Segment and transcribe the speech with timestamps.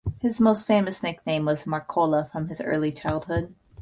[0.19, 3.53] His most famous nickname was "Macola" from his early childhood.